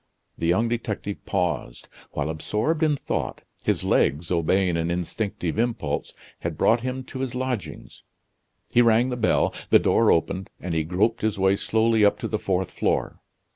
The 0.35 0.47
young 0.47 0.67
detective 0.67 1.23
paused. 1.27 1.87
While 2.09 2.31
absorbed 2.31 2.81
in 2.81 2.95
thought, 2.95 3.43
his 3.65 3.83
legs, 3.83 4.31
obeying 4.31 4.75
an 4.75 4.89
instinctive 4.89 5.59
impulse, 5.59 6.15
had 6.39 6.57
brought 6.57 6.81
him 6.81 7.03
to 7.03 7.19
his 7.19 7.35
lodgings. 7.35 8.01
He 8.71 8.81
rang 8.81 9.09
the 9.09 9.15
bell; 9.15 9.53
the 9.69 9.77
door 9.77 10.11
opened, 10.11 10.49
and 10.59 10.73
he 10.73 10.83
groped 10.83 11.21
his 11.21 11.37
way 11.37 11.55
slowly 11.55 12.03
up 12.03 12.17
to 12.17 12.27
the 12.27 12.39
fourth 12.39 12.71
floor. 12.71 13.19